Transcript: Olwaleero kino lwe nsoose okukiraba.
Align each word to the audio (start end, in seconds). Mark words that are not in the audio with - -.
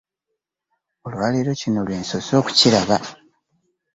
Olwaleero 1.05 1.51
kino 1.59 1.79
lwe 1.85 1.95
nsoose 2.01 2.33
okukiraba. 2.41 2.97